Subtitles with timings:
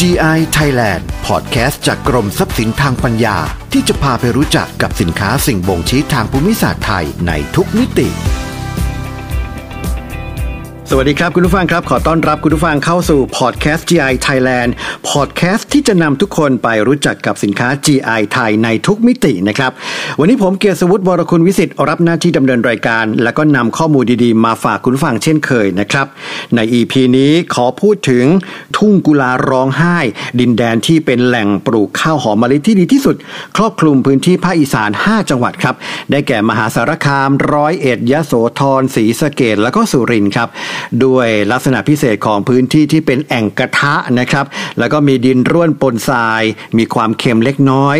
[0.00, 3.36] GI Thailand พอดแคสต์จากกรมทรัพย์สินทางปัญญา
[3.72, 8.08] ที่จะพาไปรู้จักกับสินค้าสิ่งบ่งชี้ทางภูมิศาสตร์ไทยในทุกมิติ
[10.90, 14.70] สวัสดีครับ คุณผู้ฟังครับ ขอต้อนรับคุณผู้ฟังเข้าสู่พอดแคสต์ GI Thailand
[15.10, 19.70] พอดแคสต์ที่จะนำทุกคนไปรู้จักกับสินค้า GI ไทยในทุกมิตินะครับ
[20.18, 26.06] วันนี้ผมเกียรติสวุฒิวรคุณวิสิทธิ์รับหน้าที่ดำเนินรายการ แล้วก็นำข้อมูลดีๆ มาฝากคุณผู้ฟังเช่นเคยนะครับ
[26.54, 28.24] ใน EP นี้ขอพูดถึง
[28.76, 29.98] ทุ่งกุลาร้องไห้
[30.40, 33.16] ดินแดนที่เป็นแหล่งปลูกข้าวหอมมะลิที่ดีที่สุด
[33.56, 35.74] ครอบคลุมพื้นที่ภาคอีสาน 5 จังหวัดครับ
[36.10, 40.50] ได้แก่มหาสารคามร้อยเอ็ดยะโสธรศรีสะเกดแล้วก็สุรินทร์ครับ
[41.04, 44.44] ด้วยลักษณะพิเศษของพื้นที่ที่เป็นแอ่งกระทะนะครับ
[44.78, 46.42] แล้วก็มีดินร่วนปนทราย
[46.78, 47.96] มีความเค็มเล็กน้อย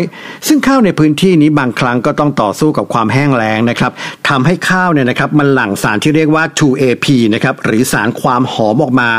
[0.47, 3.91] ซึ่งข้าวในพื้นที่นี้บางครั้งก็ต้องต่อสู้กับความแห้งแล้งนะครับ
[4.29, 9.09] ทำให้ข้าวเนี่ยนะครับมันหลั่งสารที่เรียกว่า 2AP นะครับหรือสารความหอมออกมา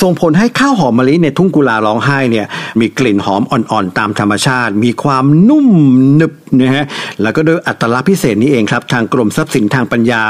[0.00, 2.46] ส่งผลให้ข้าวหอมมะลิในทุ่งกุลาร้องไห้เนี่ย
[2.80, 5.68] มีกลิ่นหอมอ่อนๆตามธรรมชาติ มีความนุ่ม
[6.16, 6.84] หนึบนะฮะ
[7.22, 10.22] แล้วก็โดยอัตลักษณ์พิเศษนี้เองครับทางกรมทรัพย์สินทางปัญญา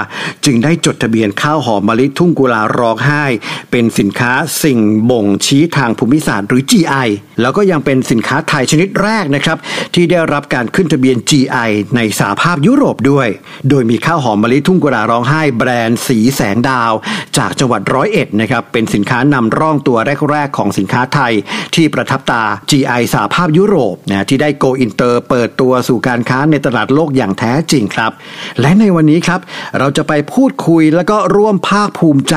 [0.44, 3.24] จึงได้จดทะเบียนข้าวหอมมะลิทุ่งกุลาร้องไห้
[3.70, 4.78] เป็นสินค้าสิ่ง
[5.10, 7.08] บ่งชี้ทางภูมิศาสตร์หรือ GI
[7.40, 9.58] แล้วก็ยังเป็นสินค้าไทยชนิดแรกนะครับ
[9.94, 13.28] ที่ได้รับการขึ้นทะเบียน GI ในสหภาพยุโรปด้วย
[13.70, 16.92] โดยมีข้าวหอมมะลิทุ่งกุลาร้องไห้แบรนด์สีแสงดาว
[17.38, 19.98] จากจังหวัดร้อยเอ็ดนะครับเป็นสินค้านำร่องตัว
[20.30, 21.32] แรกๆของสินค้าไทย
[21.74, 28.12] ที่ประทับตา GI สหภาพยุโรปนะที่ได้โกอินเตอร์ เปิดตัวสู่การค้าในตลาดโลกอย่างแท้จริงครับ
[28.60, 29.40] และในวันนี้ครับ
[29.78, 32.36] เราจะไปพูดคุยแล้วก็ร่วมภาคภูมิใจ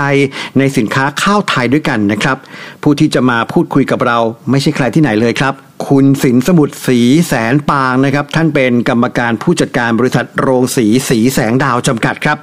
[0.57, 2.37] ในสินค้าข้าวไทยด้วยกันนะครับ
[2.83, 4.17] ผู้ที่จะมาพูดคุยกับเรา
[4.49, 5.53] ไม่ใช่ใครที่ไหนเลยครับ
[5.87, 12.37] คุณสินสมุทรสีแสนปางนะครับ ท่านเป็นกรรมการผู้จัดการบริษัทโรงสีสีแสงดาวจำกัดครับ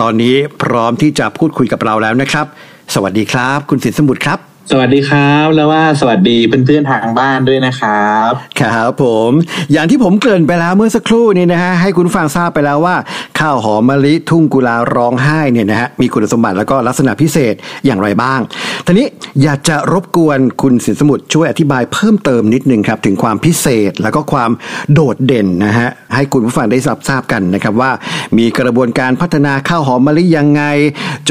[0.00, 2.46] ตอนนี้พร้อมที่จะพูดคุยกับเราแล้วนะครับ
[2.94, 4.38] สวัสดีครับ คุณสินสมุทรครับ
[4.72, 9.30] สวัสดีครับ แล้วว่าสวัสดีเพื่อนๆทางบ้านด้วยนะครับ ครับผม
[9.72, 12.96] อย่างที่ผมเกริ่นไปแล้วเมื่อสักครู่นี้นะฮะให้คุณฟังทราบไปแล้วว่า
[13.38, 17.54] ข้าวหอมมะลิทุ่งกุลาร้องไห้เนี่ยนะฮะมีคุณสมบัติแล้วก็ลักษณะพิเศษ
[17.86, 18.40] อย่างไรบ้าง
[18.86, 19.06] ทีนี้
[19.42, 24.50] อยากจะรบกวนคุณสินสมุทรช่วยอธิบายเพิ่มเติมนิดนึงครับ ถึงความพิเศษแล้วก็ความ
[24.92, 27.90] โดดเด่นนะฮะให้คุณผู้ฟังได้ทราบทราบกันนะครับว่า
[28.38, 30.62] มีกระบวนการพัฒนาข้าวหอมมะลิยังไง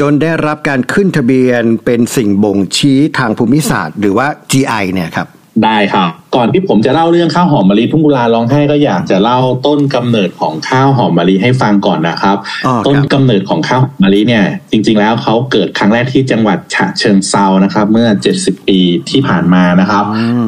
[0.00, 5.28] จนได้รับการขึ้นทะเบียนเป็นสิ่งบ่งชี้ทางภูมิศาสตร์ หรือว่า GI เนี่ยครับ
[5.64, 12.36] ได้ครับ ก่อนที่ผมจะเล่าเรื่องข้าวหอมมะลิทุ่งกุลาร้องไห้ก็อยากจะเล่าต้นกำเนิดของข้าวหอมมะลิให้ฟังก่อนนะครับ
[12.66, 18.08] อ๋อครับต้นกำเนิดของข้าวหอมมะลิเนี่ย จริง ๆ แล้วเขาเกิดครั้งแรกที่จังหวัดฉะเชิงเซานะครับ เมื่อ
[18.40, 18.78] 70 ปี
[19.10, 20.04] ที่ผ่านมานะครับ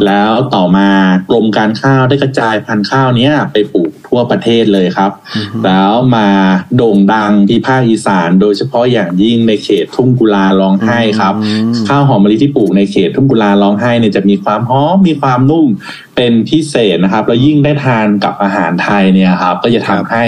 [0.07, 0.89] แล้วต่อมา
[1.29, 5.13] กรมการข้าวได้กระจายพันธุ์ข้าวเนี้ยไปปลูก ทั่วประเทศเลยครับ
[5.65, 6.29] แล้วมา
[6.77, 15.67] โด่งดังที่ภาคอีสาน โดยเฉพาะอย่างยิ่งในเขตทุ่งกุลาร้องไห้ครับอืมข้าวหอมมะลิที่ปลูกในเขตทุ่งกุลาร้องไห้เนี่ยจะมีความหอมมีความนุ่ม
[16.17, 20.25] เป็นพิเศษนะครับแล้วยิ่งได้ทานกับอาหารไทยเนี่ยครับ ก็จะทำให้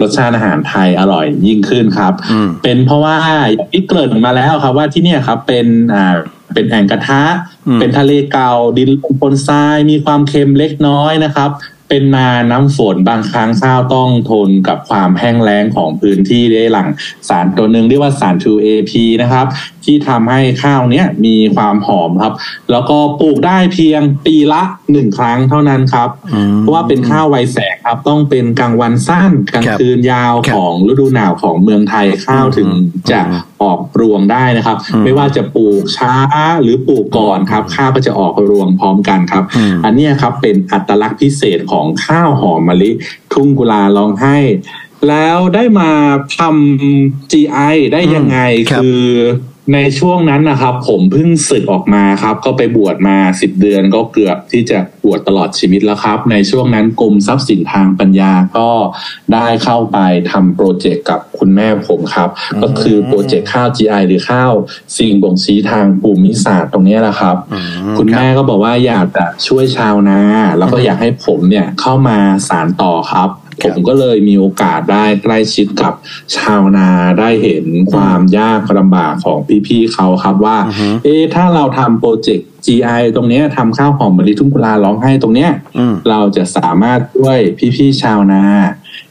[0.00, 3.16] รสชาติอาหารไทยอร่อยยิ่งขึ้นครับอืมเป็นเพราะว่า
[3.52, 6.16] อย่างที่เกริ่นมาแล้วครับว่าที่เนี่ยครับเป็นอ่า
[6.54, 7.22] เป็นแอ่งกระทะ
[7.66, 11.50] อืมเป็นทะเลเก่าดินปนทรายมีความเค็มเล็กน้อยนะครับ
[11.88, 16.88] เป็นนาน้ำฝนบางครั้งข้าวต้องทนกับความแห้งแล้งของพื้นที่ได้หลั่ง
[17.28, 18.92] สารตัวหนึ่งเรียกว่าสาร 2AP
[19.22, 19.46] นะครับ
[19.84, 22.32] ที่ทำให้ข้าวเนี้ยมีความหอมครับ
[22.70, 32.68] แล้วก็ปลูกได้เพียงปีละหนึ่งครั้งเท่านั้นครับอืมเพราะว่าเป็นข้าวไวแสงครับต้องเป็นกลางวันสั้นกลางครับคืนยาวครับของฤดูหนาวของเมืองไทยข้าวอืมถึง
[33.12, 33.20] จะ
[33.60, 36.14] อืมออกรวงได้นะครับอืมไม่ว่าจะปลูกช้า
[36.62, 42.90] หรือปลูกก่อนครับ ข้าวก็จะออกรวงพร้อมกันครับอืมอันเนี้ยครับเป็นอัตลักษณ์พิเศษของข้าวหอมมะลิ
[43.32, 44.38] ทุ่งกุลาร้องไห้
[45.08, 45.90] แล้วได้มา
[46.38, 48.38] ทำ GI ได้ยังไง
[48.70, 49.04] ครับคือ
[49.74, 58.68] ในช่วงนั้นนะครับ ผมเพิ่งศึกออกมาครับ ก็ไปบวชมาสิบเดือนก็เกือบที่จะบวชตลอดชีวิตแล้วครับ ในช่วงนั้นกรมทรัพย์สินทางปัญญาก็
[59.32, 59.98] ได้เข้าไป
[60.30, 64.52] ทำโปรเจกต์กับคุณแม่ผมครับอืมก็คือโปรเจกต์ข้าว GI หรือข้าว
[64.98, 67.58] สิ่งบ่งชี้ทางภูมิศาสตร์ตรงเนี้ยแหละครับอื
[67.98, 70.20] คุณรับแม่ก็บอกว่าอยากจะช่วยชาวนา
[70.58, 72.18] แล้วก็อืมอยากให้ผมเนี่ยเข้ามา
[72.48, 75.92] สารต่อครับค ผรับมก็เลยมีโอกาสได้ใกล้ชิดกับ
[76.36, 76.88] ชาวนา
[77.20, 87.40] ได้เห็นความยากลำบากของพี่ๆเขาครับว่าอือฮึเอ๊ะถ้าเราทำโปรเจกต์ GI ตรงเนี้ยทำข้าวหอมมะลิทุ่งกุลาร้องไห้ตรงเนี้ยอืมเราจะสามารถช่วย
[87.76, 88.42] พี่ๆชาวนา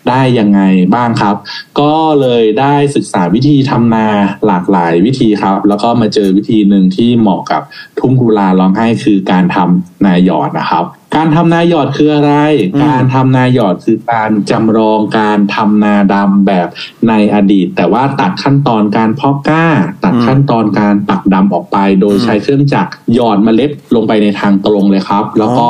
[0.10, 0.62] ได้ยังไง
[0.96, 1.36] บ้างครับ
[1.80, 4.08] ก็เลยได้ศึกษาวิธีทำนา
[4.46, 7.62] หลากหลายวิธีครับ แล้วก็มาเจอวิธีหนึ่งที่เหมาะกับ
[8.00, 12.34] ทุ่งกุลาร้องไห้คือการทำนาหยอดนะครับการทำนาหยอดคืออะไร
[12.76, 16.68] อืมการทำนาหยอดคือการจำลองการทำนาดำแบบ
[17.08, 19.66] ในอดีต แต่ว่าตัดขั้นตอนการเพาะกล้า
[20.04, 25.68] ตัดขั้นตอนการปักดำออกไป โดยใช้เครื่องจักรหยอดเมล็ดลงไปในทางตรงเลยครับ แล้วก็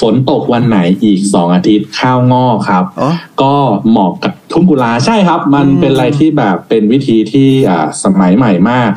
[0.00, 2.84] ฝนตกวันไหนอีกสองอาทิตย์ข้าวงอกครับ
[3.42, 3.54] ก็
[3.90, 8.90] เหมาะกับ ทุ่งกุลาใช่ครับ มันเป็นอะไรที่แบบเป็นวิธีที่อ่าสมัยใหม่มาก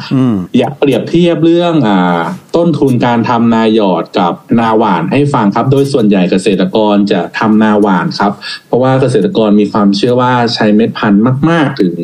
[0.57, 2.19] อยากเปรียบเทียบเรื่องอ่า
[2.55, 8.31] ต้นทุนการทำนาหยอดกับนาหวานให้ฟังครับ โดยส่วนใหญ่เกษตรกรจะทำนาหวานครับ
[8.67, 11.95] เพราะว่าเกษตรกรมีความเชื่อว่าใช้เม็ดพันธุ์มาก ๆ ถึง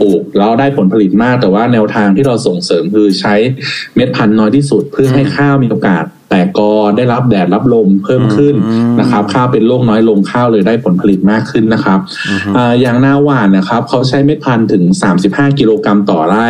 [0.00, 3.34] ปลูกแล้วได้ผลผลิตมาก แต่ว่าแนวทางที่เราส่งเสริมคือใช้
[3.94, 8.54] เม็ดพันธุ์น้อยที่สุดเพื่อให้ข้าวมีโอกาส แต่กอได้รับแดดรับลมเพิ่มขึ้น
[9.00, 11.98] นะครับ ข้าวเป็นโรคน้อยลงข้าวเลยได้ผลผลิตมากขึ้นนะครับ
[12.80, 14.82] อย่างนาหวานนะครับเขาใช้เม็ดพันธุ์ถึง
[15.22, 16.48] 35 กิโลกรัมต่อไร่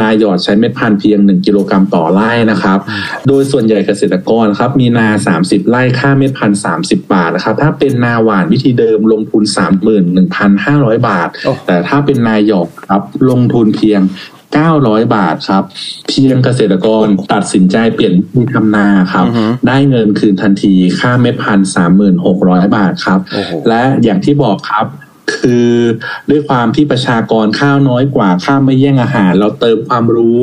[0.00, 2.78] นาหยอดใช้เม็ดพันธุ์เพียง 1 กิโลกรัมต่อไร่นะครับ
[3.28, 5.08] โดยส่วนใหญ่เกษตรกรครับมีนา
[5.40, 9.42] 30 ไร่ค่าเม็ดพันธุ์30 บาทนะครับถ้าเป็นนาหวานวิธีเดิมลงทุน
[10.24, 11.28] 31,500 บาท
[11.66, 14.00] แต่ถ้าเป็นนาหยอดครับลงทุนเพียง
[14.58, 15.64] 900 บาทครับ
[16.08, 19.26] เพียงเกษตรกรตัดสินใจเปลี่ยนมีทำนาครับ
[19.68, 23.20] ได้เงินคืนทันทีค่าเม็ดพันสามหมื่นหกร้อยบาทครับ
[23.68, 24.86] และอย่างที่บอกครับ
[25.36, 25.72] คือ
[26.30, 30.38] ด้วยความที่ประชากรข้าวน้อยกว่าข้าวไม่แย่งอาหาร เราเติมความรู้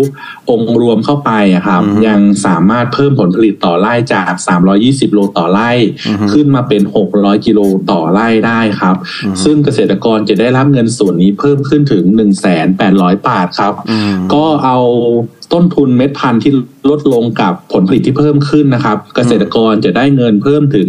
[0.52, 4.32] องค์รวมเข้าไปอะครับยังสามารถเพิ่มผลผลิตต่อไร่จาก
[4.74, 5.72] 320 โลต่อไร่
[6.34, 6.82] ขึ้นมาเป็น
[7.14, 7.60] 600 กิโล
[7.92, 8.96] ต่อไร่ได้ครับ
[9.44, 12.04] ซึ่งเกษตรกรจะได้รับเงินส่วนนี้เพิ่มขึ้นถึง
[12.66, 13.74] 1,800 บาทครับ
[14.34, 14.78] ก็เอา
[15.54, 16.52] ต้นทุนเม็ดพันธุ์ที่
[16.90, 20.88] ลดลงกับผลผลิตที่เพิ่มขึ้นนะครับ เกษตรกรจะได้เงินเพิ่มถึง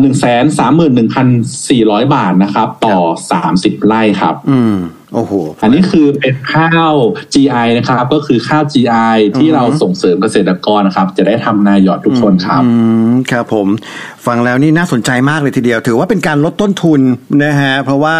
[0.00, 1.26] หนึ่งแสนสามหมื่นหนึ่งพัน
[1.68, 2.98] สี่ร้อยบาทนะครับ ต่อ
[3.30, 4.76] สามสิบไร่ครับ อืม
[5.14, 6.94] โอ้โหอันนี้คือเป็นข้าว
[7.34, 12.68] GI นะครับ ก็คือข้าว GI ที่เราส่งเสริมเกษตรกรนะครับ จะได้ทำนายหยอดทุกคนครับอื
[13.10, 13.66] มครับผม
[14.26, 17.00] ฟังแล้วนี่น่าสนใจมากเลยทีเดียว ถือว่าเป็นการลดต้นทุน
[17.44, 18.16] นะฮะเพราะว่า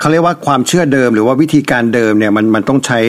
[0.00, 3.00] เขาเรียกว่าความเชื่อเดิม หรือว่าวิธีการเดิมเนี่ยมันมันต้องใช้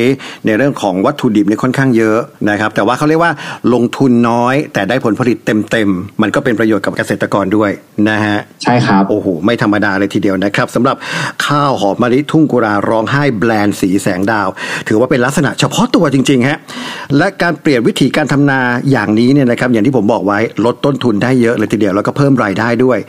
[0.46, 3.32] ในเรื่องของวัตถุดิบเนี่ยค่อนข้างเยอะนะครับ แต่ว่าเขาเรียกว่า
[3.74, 5.90] ลงทุนน้อย แต่ได้ผลผลิตเต็มเต็ม
[6.22, 7.72] มันก็เป็นประโยชน์กับเกษตรกรด้วย
[8.10, 10.96] นะฮะใช่ครับโอ้โหไม่ธรรมดาเลยทีเดียวนะครับสำหรับ
[11.46, 14.48] ข้าวหอมมะลิทุ่งกุราร้องไห้แบรนด์สีแสงดาว
[14.88, 16.60] ถือว่าเป็นลักษณะเฉพาะตัวจริงๆฮะ
[17.18, 18.60] และการเปลี่ยนวิธีการทำนา
[18.92, 23.00] อย่างนี้เนี่ยนะครับอย่างที่ผมบอกไว้ลดต้นทุนได้เยอะเลยทีเดียวแล้วก็เพิ่มรายได้ด้วย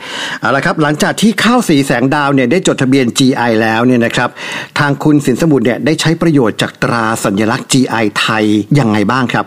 [0.41, 4.29] เอาละครับหลังจากที่ข้าวสีแสงดาวเนี่ยได้จดทะเบียน GI แล้วเนี่ยนะครับ
[4.79, 8.45] ทางคุณสินสมุทรเนี่ยได้ใช้ประโยชน์จากตราสัญลักษณ์ GI ไทย
[8.79, 9.45] ยังไงบ้างครับ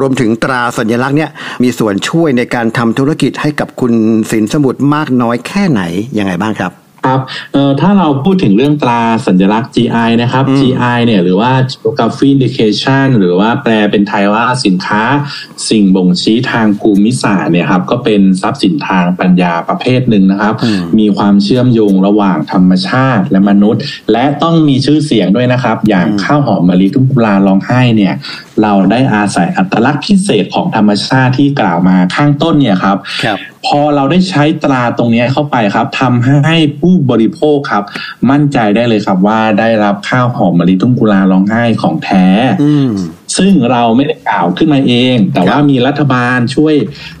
[0.00, 1.30] รวมถึงตราสัญลักษณ์เนี่ย
[1.62, 3.92] มีส่วนช่วยในการทำธุรกิจให้กับคุณ
[4.30, 5.82] สินสมุทรมากน้อยแค่ไหน
[6.18, 7.20] ยังไงบ้างครับ ครับ
[7.52, 15.02] เอ่อถ้าเราพูดถึงเรื่องตราสัญลักษณ์ GI นะครับ GI เนี่ยหรือว่า Geography Indication หรือว่าแปลเป็นไทยว่าสินค้า
[15.68, 20.54] สิ่งบ่งชี้ทางภูมิศาสตร์เนี่ยครับก็เป็นทรัพย์สินทางปัญญาประเภทหนึ่งนะครับ
[20.98, 23.82] มีความเชื่อมโยงระหว่างธรรมชาติและมนุษย์
[24.12, 28.14] และต้องมีชื่อเสียงด้วยนะครับ อย่างข้าวหอมมะลิทุ่งกุลาร้องไห้เนี่ย
[28.62, 37.84] เราได้อาศัยอัตลักษณ์พิเศษของธรรมชาติที่กล่าวมาข้างต้นเนี่ยครับครับพอเราได้ใช้ตราตรงนี้เข้าไปครับทำให้ผู้บริโภคครับ
[38.30, 42.24] มั่นใจได้เลยครับว่าได้รับข้าวหอมมะลิทุ่งกุลาร้องไห้ของแท้
[42.62, 42.92] อืม
[43.38, 46.74] ซึ่งเราไม่ได้กล่าวขึ้นมาเอง แต่ว่ามีรัฐบาลช่วย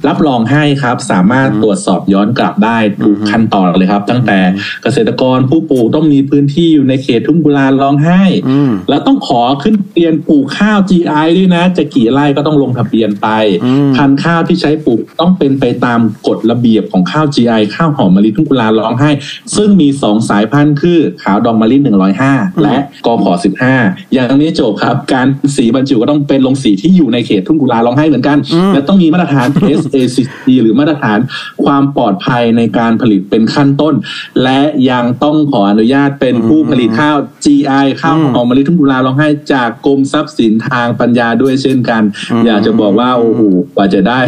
[0.08, 4.38] รับรองให้ครับ สามารถตรวจสอบย้อนกลับได้ทุกขั้นตอนเลยครับ ตั้งแต่
[4.82, 13.28] เกษตรกรผู้ปลูกต้องมีพื้นที่อยู่ในเขตทุ่งกุลาร้องไห้อืมแล้วต้องขอขึ้นทะเบียนปลูกข้าว GI ด้วยนะ จะกี่ไร่ก็ต้องลงทะเบียนไป
[13.64, 19.10] อืมพันธุ์ข้าวที่ใช้ปลูกต้องเป็นไปตามกฎระเบียบของข้าว GI ข้าวหอมมะลิทุ่งกุลาร้องไห้
[19.56, 21.76] ซึ่งมีสองสายพันธุ์คือขาวดองมะลิ
[22.18, 23.32] 105และกอขอ
[23.72, 28.38] 15อย่างนี้จบครับการสีบรรจุก็ต้องเป็นลงสีที่อยู่ในเขตทุ่งกุลาร้องไห้เหมือนกัน
[28.72, 29.48] และต้องมีมาตรฐาน
[29.80, 31.18] SACC หรือมาตรฐาน
[31.64, 33.94] ความปลอดภัยในการผลิตเป็นขั้นต้น
[34.42, 42.02] และยังต้องขออนุญาตเป็นผู้ผลิตข้าว GI ข้าวหอมมะลิทุ่งกุลาร้องไห้จากกรมทรัพย์สินทางปัญญาด้วยเช่นกัน
[42.46, 43.40] อยากจะบอกว่าโอ้โห
[43.76, 44.20] กว่าจะได้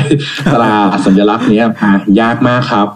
[0.54, 2.86] ตราสัญลักษณ์เนี้ยหายากมากครับ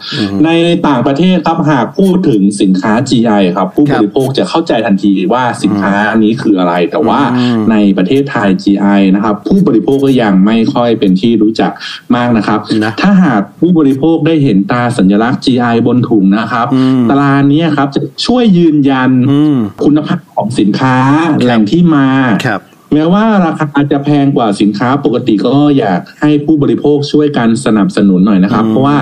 [0.44, 0.50] ใน
[0.88, 8.67] ต่างประเทศครับหากพูดถึงสินค้า GI ครับ ผู้ครับบริโภคจะเข้าใจทันทีว่าสินค้านี้คืออะไร แต่ว่าอืมในประเทศไทย GI
[9.14, 11.72] นะครับ ผู้บริโภคก็ยังไม่ค่อยเป็นที่รู้จัก
[12.14, 20.94] มากนะครับนะถ้าหากผู้บริโภคได้เห็นตราสัญลักษณ์ GI บนถุงนะครับอืมตราเนี้ยครับจะช่วยยืนยันอืมคุณภาพของสินค้า
[21.42, 22.06] แหล่งที่มา
[22.46, 22.60] ครับ
[22.94, 28.96] แม้ว่าราคาจะแพงกว่าสินค้าปกติก็อยากให้ผู้บริโภคช่วยกันสนับสนุนหน่อยนะครับอืมเพราะว่า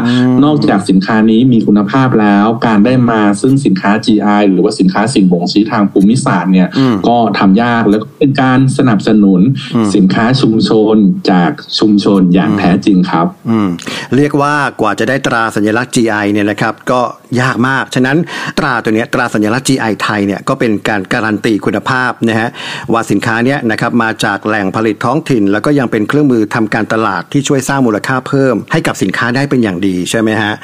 [0.44, 9.40] นอกจากสินค้านี้มีคุณภาพแล้ว การได้มาซึ่งสินค้า GI หรือว่าสินค้าสิ่งบ่งชี้ทางภูมิศาสตร์เนี่ยอืมก็ทำยากแล้วก็เป็นการสนับสนุน
[9.74, 10.96] อืมสินค้าชุมชน
[11.30, 13.68] จากชุมชนอย่างแท้จริงครับอืม
[14.16, 17.00] เรียกว่ากว่าจะได้ตราสัญลักษณ์ GI เนี่ยนะครับ ก็
[17.40, 18.16] ยากมาก ฉะนั้น
[18.58, 22.48] ตราตัวเนี้ยตราสัญลักษณ์ GI ไทยเนี่ยก็เป็นการการันตีคุณภาพนะฮะ
[22.92, 30.54] ว่าสินค้าเนี้ยนะครับมาจากแหล่งผลิตท้องถิ่น แล้วก็ยังเป็นเครื่องมือทำการตลาดที่ช่วยสร้างมูลค่าเพิ่ม ให้กับสินค้าได้เป็นอย่างดีใช่ไหมฮะ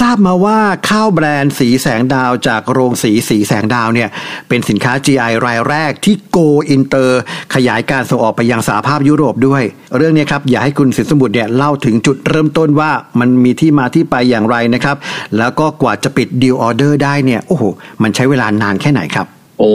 [0.00, 4.08] ทราบมาว่าข้าวแบรนด์สีแสงดาวจากโรงสีสีแสงดาวเนี่ย
[4.48, 6.38] เป็นสินค้า GI รายแรกที่โก
[6.70, 7.20] อินเตอร์
[7.54, 9.62] ขยายการส่งออกไปยังสหภาพยุโรปด้วย
[9.96, 12.90] เรื่องนี้ครับอยากให้คุณสินสมุทรเนี่ยเล่าถึงจุดเริ่มต้นว่า
[13.20, 14.96] มันมีที่มาที่ไปอย่างไรนะครับ
[15.38, 17.62] แล้วก็กว่าจะปิดดีลออเดอร์ได้เนี่ยโอ้โห
[18.02, 19.26] มันใช้เวลานานแค่ไหนครับ
[19.58, 19.74] โอ้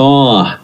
[0.00, 0.12] ก็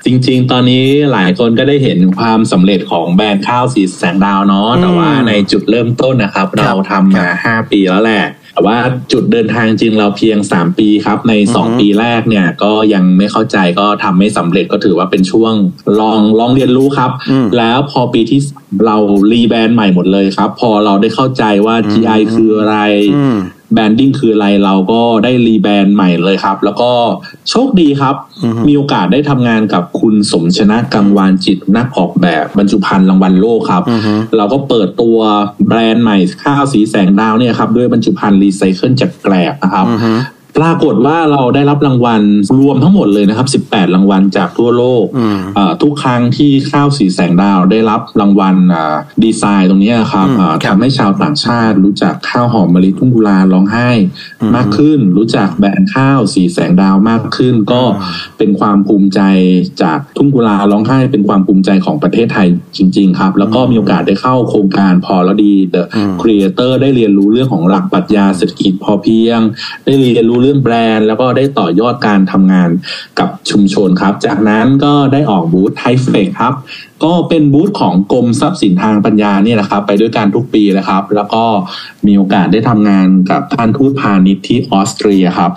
[0.05, 8.79] จริง ๆ ตอนนี้หลายคนก็ได้เห็นความสำเร็จของแบรนด์ข้าวสีแสงดาวเนาะแต่ว่าในจุดเริ่มต้นนะครับ เราทำมาห้าปีแล้วแหละแต่ว่า
[9.13, 15.55] จุดเดินทางจริงเราเพียง 3 ปีครับ ใน 2 ปีแรกเนี่ยก็ยังไม่เข้าใจก็ทำไม่สำเร็จก็ถือว่าเป็นช่วง
[16.01, 17.11] ลองลองเรียนรู้ครับ
[17.59, 18.41] แล้วพอปีที่
[18.87, 18.97] เรา
[19.33, 22.79] rebrand ใหม่หมดเลยครับ พอเราได้เข้าใจว่า GI คืออะไร
[23.75, 26.91] branding คืออะไรเราก็ได้ rebrand ใหม่เลยครับ แล้วก็
[27.51, 28.15] โชคดีครับ
[28.69, 33.83] มีโอกาสได้ทำงานกับคุณสมชนะกังวานจิตนักออกแบบบรรจุภัณฑ์รางวัลโลกครับ
[34.37, 35.19] เราก็เปิดตัว
[35.69, 39.87] แบรนด์ใหม่ข้าวสีแสงดาวเนี่ยครับด้วยบรรจุภัณฑ์รีไซเคิลจากแกลบนะครับ
[40.59, 42.23] ปรากฏว่าเราได้รับรางวัล
[42.61, 45.05] รวมทั้งหมดเลยนะครับ 18 รางวัลจากทั่วโลก
[45.83, 48.57] ทุกครั้งที่ข้าวสีแสงดาวได้รับรางวัล
[49.25, 50.29] ดีไซน์ตรงนี้ครับ
[50.67, 53.91] ทำให้ชาวต่างชาติ รู้จักข้าวหอมมะลิทุ่งกุลาร้องไห้
[54.57, 57.83] มากขึ้น รู้จักแบรนด์ข้าวสีแสงดาวมากขึ้น ก็
[58.39, 59.21] เป็นความภูมิใจ
[59.83, 65.83] จากทุ่งกุลาร้องไห้เป็นความภูมิใจของประเทศไทยจริง ๆ ครับ แล้วก็มีโอกาสได้เข้าโครงการพอแล้วดี The
[66.21, 69.41] Creator ได้เรียนรู้เรื่องของหลักปรัชญาเศรษฐกิจพอเพียง
[69.87, 72.71] ได้เรียนรู้เรื่องแบรนด์ แล้วก็ได้ต่อยอดการทำงาน
[73.19, 76.55] กับชุมชนครับ จากนั้นก็ได้ออกบูธไทเฟกครับ
[77.05, 81.45] ก็เป็นบูธของกรมทรัพย์สินทางปัญญาเนี่ยนะครับ ไปด้วยกันทุกปีเลยครับ แล้วก็
[82.07, 85.51] มีโอกาสได้ทำงานกับท่านทูตพาณิชย์ที่ออสเตรียครับ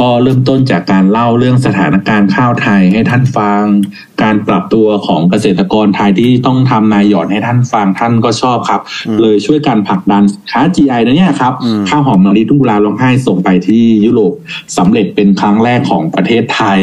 [0.00, 3.64] ก็เริ่มต้นจากการเล่าเรื่องสถานการณ์ข้าวไทยให้ท่านฟัง
[4.22, 8.80] การปรับตัวของเกษตรกรไทยที่ต้องทำนายหยอดให้ท่านฟังท่านก็ชอบครับ
[9.20, 11.52] เลยช่วยกันผลักดันค้า GI นะเนี่ยครับ
[11.88, 14.32] ข้าวหอมมะลิทุ่งกุลาร้องไห้ส่งไปที่ยุโรป
[14.76, 16.80] สำเร็จเป็นครั้งแรกของประเทศไทย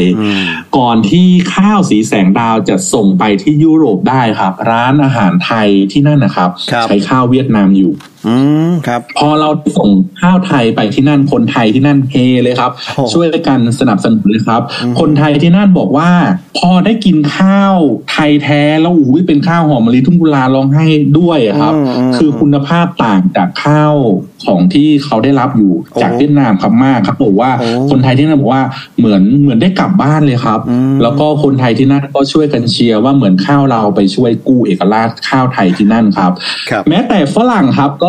[0.78, 6.50] ก่อนที่ข้าวสีแสงดาวจะส่งไปที่ยุโรปได้ครับ ร้านอาหารไทยที่นั่นนะครับ
[6.84, 7.92] ใช้ข้าวเวียดนามอยู่
[8.28, 8.36] อื
[8.68, 9.90] มครับ พอเราส่ง
[10.22, 12.74] ข้าวไทยไปที่นั่นคนไทยที่นั่นเฮเลยครับ
[13.14, 14.62] ช่วยกันสนับสนุนเลยครับ
[15.00, 16.12] คนไทยที่นั่นบอกว่า
[16.58, 17.76] พอได้กินข้าว
[18.12, 20.88] ไทยแท้แล้วอุ้ยเป็นข้าวหอมมะลิทุ่งกุลาร้องให้
[21.20, 21.74] ด้วยครับ
[22.18, 23.96] คือคุณภาพต่างจากข้าว
[24.46, 25.72] ของที่เขาได้รับอยู่
[26.02, 27.52] จากเวียดนามครับมากครับบอกว่า
[27.92, 28.64] คนไทยที่นั่นบอกว่า
[29.00, 30.60] เหมือนเหมือนได้กลับบ้านเลยครับ
[31.02, 36.32] แล้วก็คนไทยที่นั่นก็ช่วยกันเชียร์ว่าเหมือนข้าวเราไปช่วยกู้เอกราชข้าวไทยที่นั่นครับ
[36.90, 38.06] แม้แต่ฝรั่งครับก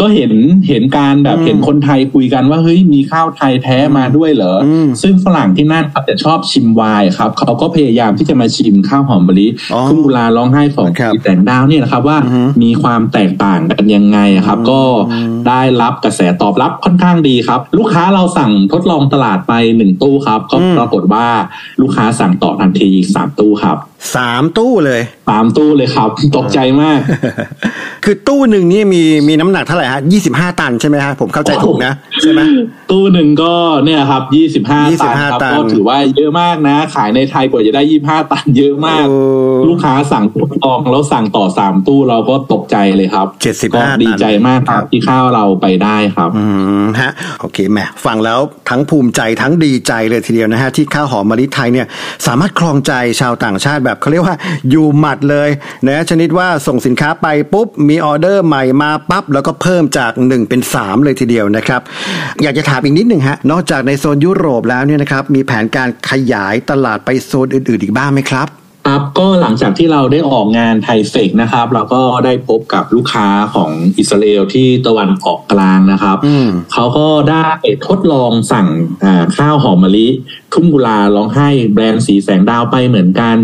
[0.00, 0.32] ก็เห็น
[0.68, 4.54] เห็นการแบบเห็นคนไทยคุยกันว่าเฮ้ยมีข้าวไทยแท้มาด้วยเหรอ
[5.02, 9.46] ซึ่งฝรั่งที่นั่นครับแต่ชอบชิมไวน์ครับ เขาก็พยายามที่จะมาชิมข้าวหอมมะลิ
[9.88, 12.18] คุ้งกุลาร้องไห้ของอีแตงดาวเนี่ยนะครับว่า
[12.62, 14.80] มีความแตกต่างกันยังไงครับ ก็
[15.48, 21.26] ได้รับกระแสตอบรับค่อนข้างดีครับ ลูกค้าเราสั่งทดลองตลาดไปหนึ่งตู้ครับก็ปรากฏว่า
[21.80, 23.78] ลูกค้าสั่งต่อทันทีอีกสามตู้ครับ
[24.14, 26.98] สามตู้เลยสามตู้เลยครับ ตกใจมาก
[28.04, 31.92] คือตู้หนึ่งนี่มีมีน้ำหนักเท่าไหร่ฮะยี่สิบห้าตันใช่ไหมฮะผมเข้าใจถูกนะ
[32.22, 32.40] ใช่ไหม
[32.90, 33.52] ตู้หนึ่งก็
[33.84, 39.04] เนี่ยครับยี่สิบห้าตันครับก็ถือว่าเยอะมากนะ ขายในไทยกว่าจะได้ยี่ห้าตันเยอะมาก
[39.68, 46.44] ลูกค้าสั่งทดลองแล้วสั่งต่อสามตู้เราก็ตกใจเลยครับเจ็ดสิบก็ห้าดีใจมากครับที่ข้าวเราไปได้ครับอื
[46.84, 48.38] มฮะโอเคแหมฟังแล้ว
[48.70, 51.86] ทั้งภูมิใจทั้งดีใจเลยทีเดียวนะฮะที่ข้าวหอมมะลิไทยเนี่ย
[52.26, 54.36] สามารถครองใจชาวต่างชาติแบบเขาเรียกว่า
[54.70, 55.50] อยู่หมัดเลย
[55.86, 61.80] นะชนิดว่าส่งสินค้าไปปุ๊บมีออเดอร์ใหม่มาปั๊บแล้วก็เพิ่มจาก 1 เป็น 3 เลยทีเดียวนะครับ
[62.42, 68.48] อยากจะถามอีกนิดหนึ่งฮะนอกจากในโซนยุโรปแล้วเนี่ยนะครับมีแผนการขยายตลาดไปโซนอื่นๆอีกบ้างไหมครับ
[68.88, 77.46] ครับก็ หลังจากที่เราได้ออกงานไทเฟกนะครับ เราก็ได้พบกับลูกค้าของอิสราเอลที่ตะวันออกกลางนะครับอืมเขาก็ได้
[77.86, 78.68] ทดลองสั่ง
[79.04, 80.08] อ่าข้าวหอมมะลิ
[80.54, 83.36] ทุ่งกุลาร้องไห้แบรนด์สีแสงดาวไปเหมือนกัน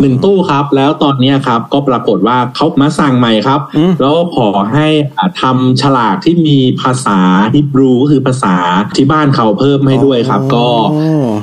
[0.00, 4.86] หนึ่งตู้ครับ แล้วตอนเนี้ยครับก็ปรากฏว่าเขามาสั่งใหม่ครับอืมแล้วขอให้
[5.18, 7.20] อ่าทำฉลากที่มีภาษา
[7.54, 8.56] ฮิบรูก็คือภาษา
[8.96, 10.66] ที่บ้านเขาเพิ่มให้ด้วยครับ ก็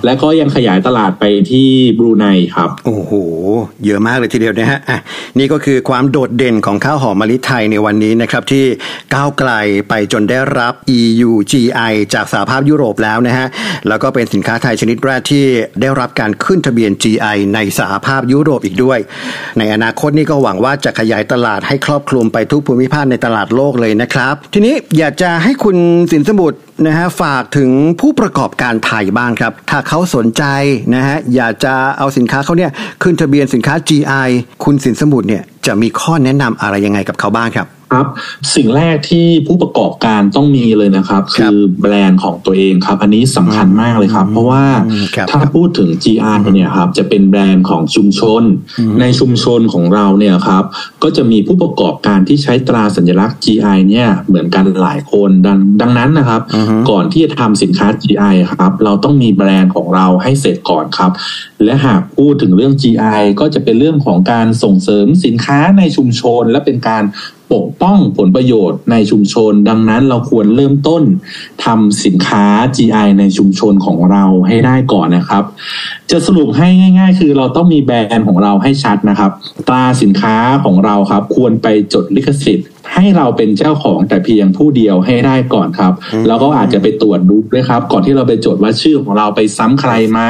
[0.05, 2.25] และก็ยังขยายตลาดไปที่บรูไน
[2.55, 3.11] ครับ โอ้โห
[3.85, 4.99] เยอะมากเลยทีเดียวนะฮะอะ
[5.39, 8.65] นี่ก็คือความโดดเด่นของข้าวหอมมะลิไทยในวันนี้นะครับที่
[9.15, 9.51] ก้าวไกล
[9.89, 13.47] ไปจนได้รับ EU GI จากสหภาพยุโรปแล้วนะฮะ
[13.87, 15.45] แล้วก็เป็นสินค้าไทยชนิดแรกที่
[15.81, 18.99] ได้รับการขึ้นทะเบียน GI ในสหภาพยุโรปอีกด้วย
[19.57, 25.77] ในอนาคตนี่ก็หวังว่าจะขยายตลาดให้ครอบคลุมไปทุกภูมิภาคในตลาดโลกเลยนะครับ ทีนี้อยากจะให้คุณ
[26.11, 30.43] สินสมุทรนะฮะฝากถึงผู้ประกอบการไทยบ้างครับ ถ้าเขาสนใจ
[30.95, 32.71] นะฮะอยากจะเอาสินค้าเขาเนี่ย
[33.03, 34.29] ขึ้นทะเบียนสินค้า GI
[34.63, 38.07] คุณสินสมุทรเนี่ยจะมีข้อแนะนำอะไรยังไงกับเขาบ้างครับ ครับ
[38.55, 44.63] สิ่งแรกที่ผู้ประกอบการต้องมีเลยนะครับ คือแบรนด์ของตัวเองครับ อันนี้สำคัญมากเลยครับ เพราะว่า
[45.31, 48.43] ถ้าพูดถึง GR เนี่ยครับจะเป็นแบรนด์ของชุมชน
[48.99, 50.63] ในชุมชนของเราเนี่ยครับ
[51.03, 56.41] ก็จะมีผู้ประกอบการที่ใช้ตราสัญลักษณ์ GI เนี่ยเหมือนกันหลายคนดังดังนั้นนะครับ
[56.89, 61.11] ก่อนที่จะทำสินค้า GI ครับ เราต้องมีแบรนด์ของเราให้เสร็จก่อนครับ
[61.63, 67.03] และหากพูดถึงเรื่อง GI ก็จะเป็นเรื่องของการส่งเสริมสินค้าในชุมชน และเป็นการ
[67.53, 71.03] ปกป้องผลประโยชน์ในชุมชน ดังนั้นเราควรเริ่มต้น
[71.65, 75.43] ทำสินค้า GI ในชุมชนของเราให้ได้ก่อนนะครับ
[76.11, 76.67] จะสรุปให้
[76.99, 79.31] ง่าย ๆ คือเราต้องมีแบรนด์ของเราให้ชัดนะครับ
[79.67, 82.67] ตราสินค้าของเราครับ ควรไปจดลิขสิทธิ์
[83.01, 85.93] ให้เราเป็นเจ้าของแต่เพียงผู้เดียวให้ได้ก่อนครับ
[86.27, 90.21] แล้วก็อาจจะไปตรวจดูด้วยครับ ก่อนที่เราไปจดว่าชื่อของเราไปซ้ำใครไหม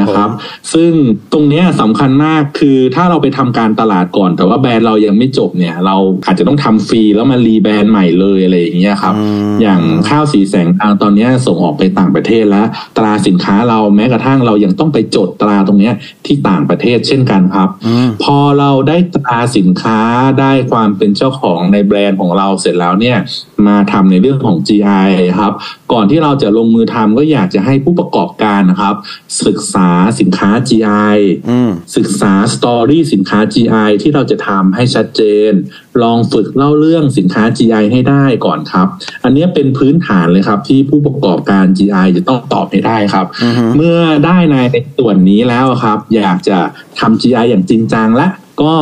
[0.00, 0.28] นะครับ
[0.72, 0.92] ซึ่ง
[1.32, 9.14] ตรงนี้สำคัญมากคือถ้าเราไปทำการตลาดก่อน แต่ว่าแบรนด์เรายังไม่จบเนี่ย เราอาจจะต้องทำฟรีแล้วมารีแบรนด์ใหม่เลยอะไรอย่างเงี้ยครับ
[9.62, 12.66] อย่างข้าวสีแสงทางตอนนี้ส่งออกไปต่างประเทศแล้ว
[12.96, 15.90] ตราสินค้าเราแม้กระทั่งเรายังต้องไปจดตราตรงนี้
[16.26, 17.68] ที่ต่างประเทศเช่นกันครับ
[18.22, 19.98] พอเราได้ตราสินค้า
[20.40, 23.18] ได้ความเป็นเจ้าของในแบรนด์ของเราเสร็จแล้วเนี่ย
[23.66, 25.08] มาทำในเรื่องของ GI
[25.38, 25.52] ครับ
[25.92, 28.94] ก่อนที่เราจะลงมือทำก็อยากจะให้ผู้ประกอบการนะครับ
[29.46, 29.88] ศึกษา
[30.20, 31.18] สินค้า GI
[31.96, 35.52] ศึกษาสตอรี่สินค้า GI ที่เราจะทำให้ชัดเจน
[36.02, 38.86] ลองฝึกเล่าเรื่องสินค้า GI ให้ได้ก่อนครับ
[39.24, 43.26] อันนี้เป็นพื้นฐานเลยครับที่ผู้ประกอบการ GI จะต้องตอบให้ได้ครับ
[43.76, 44.56] เมื่อได้ใน
[44.98, 46.58] ส่วนนี้แล้วครับ อยากจะ
[47.00, 48.26] ทำ GI อย่างจริงจังและ
[48.62, 48.74] ก็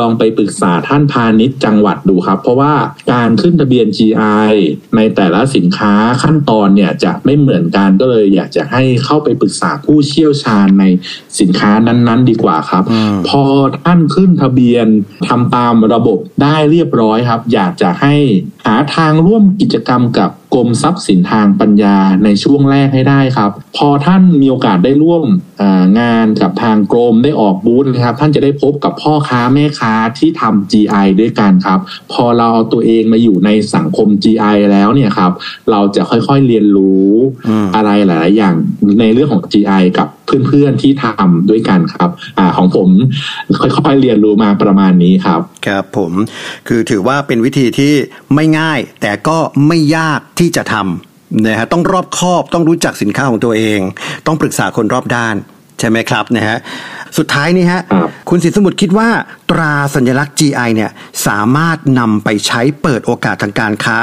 [0.00, 2.74] ลองไปปรึกษาท่านพาณิชย์จังหวัดดูครับ เพราะว่า
[3.12, 4.52] การขึ้นทะเบียน GI
[4.96, 10.84] ในแต่ละสินค้าขั้นตอนเนี่ยจะไม่เหมือนกันก็เลยอยากจะให้เข้าไปปรึกษาผู้เชี่ยวชาญใน
[11.40, 12.84] สินค้านั้นๆ ดีกว่าครับ
[13.28, 13.42] พอ
[13.84, 14.86] ท่านขึ้นทะเบียน
[15.28, 18.14] ทำตามระบบได้เรียบร้อยครับ อยากจะให้
[18.66, 25.24] หาทางร่วมกิจกรรมกับ กรมทรัพย์สินทางปัญญาในช่วงแรกให้ได้ครับ พอท่านมีโอกาสได้ร่วม
[26.00, 31.78] งานกับทางกรมได้ออกบูธนะครับ ท่านจะได้พบกับพ่อค้าแม่ค้าที่ทำ GI ด้วยกันครับ
[32.12, 35.32] พอเราเอาตัวเองมาอยู่ในสังคม GI แล้วเนี่ยครับ
[35.70, 37.10] เราจะค่อยๆเรียนรู้
[37.76, 38.54] อะไรหลายๆอย่าง
[39.00, 42.88] ในเรื่องของ GI กับเพื่อนๆที่ทำด้วยกันครับอของผม
[43.60, 46.12] ค่อยๆเรียนรู้มาประมาณนี้ครับ ครับผม
[46.68, 47.92] คือถือว่าเป็นวิธีที่
[48.34, 53.80] ไม่ง่าย แต่ก็ไม่ยากที่จะทำนะฮะต้องรอบคอบต้องรู้จักสินค้าของตัวเอง
[54.26, 55.36] ต้องปรึกษาคนรอบด้าน
[55.80, 56.58] ใช่ไหมครับนะฮะ
[57.18, 57.80] สุดท้ายนี่ฮะ
[58.28, 59.08] คุณสินสมุทรคิดว่า
[59.50, 60.90] ตราสัญลักษณ์ GI เนี่ย
[61.26, 63.96] สามารถนำไปใช้เปิดโอกาสทางการค้า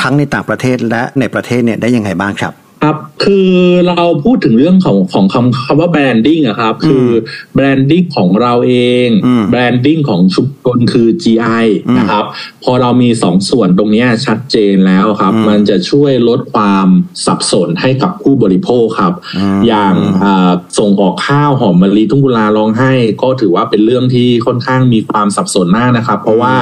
[0.00, 3.50] ทั้งในต่างประเทศและในประเทศเนี่ยได้ยังไงบ้างครับ ครับคือ
[3.88, 7.06] เราพูดถึงเรื่องของของคำคำว่า branding อะครับ คือ
[7.54, 8.74] branding ของเราเอ
[9.06, 9.08] ง
[9.50, 11.66] branding ของชุมชนคือ GI
[11.98, 12.24] นะครับ
[12.64, 16.88] พอเรามีสองส่วนตรงนี้ชัดเจนแล้วครับ มันจะช่วยลดความ
[17.26, 19.12] สับสนให้กับผู้บริโภคครับ
[19.66, 19.94] อย่าง
[20.78, 26.54] ส่งออกข้าวหอมมะลิทุ่งกุลาร้องไห้ ก็ถือว่าเป็นเรื่องที่ค่อนข้างมีความสับสนมากนะครับ เพราะว่า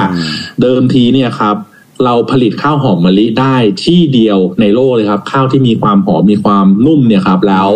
[0.61, 1.57] เดิมทีเนี่ยครับ
[2.03, 7.67] เราผลิตข้าวหอมมะลิได้ที่เดียวในโลกเลยครับ ข้าวที่มีความหอมมีความนุ่มเนี่ยครับ แล้ว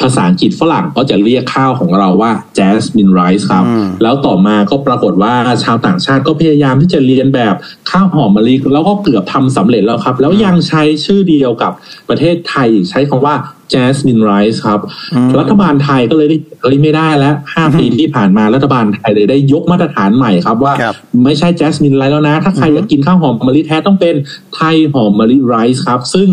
[0.00, 3.64] ภาษาอังกฤษฝรั่งก็จะเรียกข้าวของเราว่า jasmine rice ครับ
[4.02, 5.34] แล้วต่อมาก็ปรากฏว่า
[5.64, 7.54] ชาวต่างชาติก็พยายามที่จะเรียนแบบ
[7.90, 11.72] ข้าวหอมมะลิแล้วก็เกือบทำสำเร็จแล้วครับ แล้วยังใช้ชื่อเดียวกับ
[12.08, 13.34] ประเทศไทยใช้คำว่า
[13.74, 14.80] Jasmine Rice ครับ
[15.40, 16.28] รัฐบาลไทยก็เลย
[16.62, 20.72] เฮ้ยไม่ได้แล้วห้าปีที่ผ่านมารัฐบาลไทยเลยได้ยกมาตรฐานใหม่ครับว่า
[21.24, 24.14] ไม่ใช่ Jasmine Rice แล้วนะ ถ้าใครอยากกินข้าวหอมมะลิแท้ต้องเป็น
[24.54, 26.28] ไทยหอมมะลิไรซ์ครับ ซึ่ง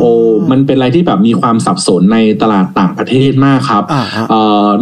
[0.00, 0.10] โอ้
[0.50, 3.84] มันเป็นอะไรที่แบบมีความสับสนในตลาดต่างประเทศมากครับ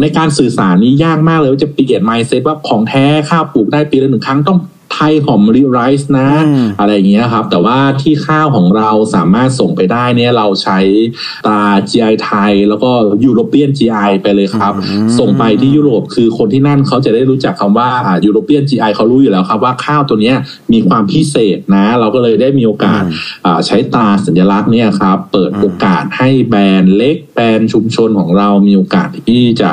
[0.01, 4.59] ในการสื่อสารนี้ยากมากเลยว่าจะเปลี่ยนไมซ์เซ็ตว่าของแท้ข้าวปลูกได้ปีละหนึ่งครั้งต้อง
[4.95, 6.29] ไทยหอมมะลิไรซ์นะ
[6.79, 10.79] อะไรอย่างเงี้ยครับ แต่ว่าที่ข้าวของเราสามารถส่งไปได้เนี่ยเราใช้
[11.45, 12.91] ตรา GI ไทย แล้วก็
[13.25, 14.73] ยูโรเปียน GI ไปเลยครับ
[15.19, 17.89] ส่งไปที่ยุโรปคือคนที่นั่นเขาจะได้รู้จักคำว่า
[18.25, 20.35] ยูโรเปียน GI เขารู้อยู่แล้วครับว่าข้าวตัวเนี้ย
[20.73, 23.03] มีความพิเศษนะ เราก็เลยได้มีโอกาส
[23.67, 29.69] ใช้ตราสัญลักษณ์เนี่ยครับเปิดโอกาสให้แบรนด์เล็กแบรนด์ชุมชนของเรามีโอกาสที่จะ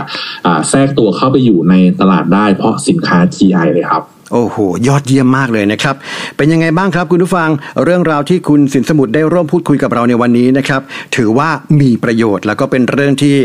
[0.69, 5.95] แทรกตัวเข้าไปอยู่ในตลาดได้เพราะสินค้า GI เลยครับ โอ้โห ยอดเยี่ยมมากเลยนะครับ
[6.37, 7.51] เป็นยังไงบ้างครับคุณผู้ฟัง
[7.85, 10.81] เรื่องราวที่คุณสินสมุทรได้ร่วมพูดคุยกับเราในวันนี้นะครับ
[11.17, 11.49] ถือว่า
[11.81, 13.37] มีประโยชน์แล้วก็เป็นเรื่องที่